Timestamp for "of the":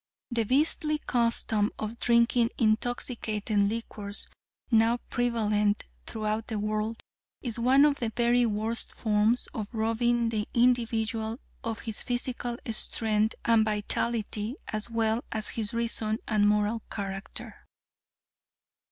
7.85-8.09